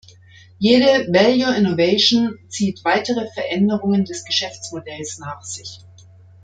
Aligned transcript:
Jede 0.59 0.87
Value 1.13 1.53
Innovation 1.55 2.39
zieht 2.49 2.83
weitere 2.83 3.27
Veränderungen 3.35 4.03
des 4.03 4.25
Geschäftsmodells 4.25 5.19
nach 5.19 5.43
sich. 5.43 5.81